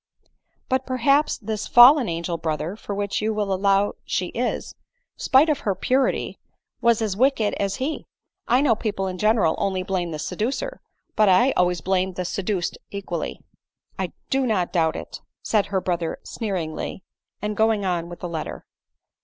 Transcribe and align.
"But 0.67 0.87
perhaps 0.87 1.37
this 1.37 1.67
fallen 1.67 2.09
angel, 2.09 2.39
brother, 2.39 2.75
for 2.75 2.99
such 2.99 3.21
you 3.21 3.35
will 3.35 3.53
allow 3.53 3.93
she 4.03 4.29
is, 4.29 4.73
spite 5.15 5.47
of 5.47 5.59
her 5.59 5.75
purity 5.75 6.39
y 6.41 6.55
was 6.81 7.03
as 7.03 7.15
wicked 7.15 7.53
as 7.59 7.75
he. 7.75 8.07
I 8.47 8.61
know 8.61 8.73
people 8.73 9.05
in 9.05 9.19
general 9.19 9.53
only 9.59 9.83
blame 9.83 10.09
the 10.09 10.17
seducer, 10.17 10.81
but 11.15 11.29
I 11.29 11.51
always 11.51 11.81
blame 11.81 12.13
the 12.13 12.25
seduced 12.25 12.79
equally."" 12.89 13.41
I 14.03 14.11
do 14.31 14.47
not 14.47 14.73
doubt 14.73 14.95
it," 14.95 15.21
said 15.43 15.67
her 15.67 15.79
brother 15.79 16.17
sneeringly, 16.23 17.03
and 17.39 17.55
going 17.55 17.85
on 17.85 18.09
with 18.09 18.21
the 18.21 18.27
letter. 18.27 18.65